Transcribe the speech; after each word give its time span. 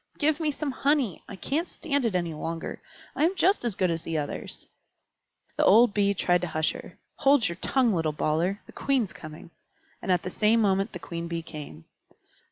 "Give 0.17 0.39
me 0.39 0.49
some 0.51 0.71
honey! 0.71 1.21
I 1.29 1.35
can't 1.35 1.69
stand 1.69 2.05
it 2.05 2.15
any 2.15 2.33
longer. 2.33 2.81
I 3.15 3.23
am 3.23 3.35
just 3.35 3.63
as 3.63 3.75
good 3.75 3.91
as 3.91 4.01
the 4.01 4.17
others." 4.17 4.65
The 5.57 5.63
old 5.63 5.93
Bee 5.93 6.15
tried 6.15 6.41
to 6.41 6.47
hush 6.47 6.71
her. 6.71 6.97
"Hold 7.17 7.47
your 7.47 7.57
tongue, 7.57 7.93
little 7.93 8.11
bawler! 8.11 8.61
The 8.65 8.71
Queen's 8.71 9.13
coming." 9.13 9.51
And 10.01 10.11
at 10.11 10.23
the 10.23 10.31
same 10.31 10.59
moment 10.59 10.93
the 10.93 10.97
Queen 10.97 11.27
Bee 11.27 11.43
came. 11.43 11.85